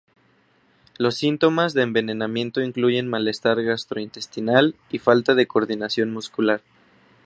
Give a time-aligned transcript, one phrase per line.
[0.97, 6.63] Los síntomas de envenenamiento incluyen malestar gastrointestinal y falta de coordinación muscular.